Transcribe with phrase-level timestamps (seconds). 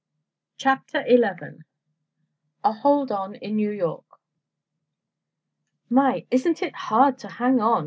[0.57, 1.63] CHAPTER XI
[2.63, 4.05] A HOLD ON IN NEW YORK
[5.91, 6.25] "My!
[6.31, 7.79] Isn't it hard to hang on!"